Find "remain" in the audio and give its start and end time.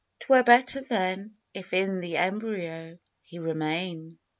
3.37-4.17